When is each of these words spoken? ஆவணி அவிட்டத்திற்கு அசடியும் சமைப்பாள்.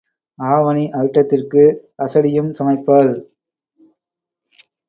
ஆவணி 0.39 0.85
அவிட்டத்திற்கு 0.91 1.63
அசடியும் 1.97 2.49
சமைப்பாள். 2.51 3.13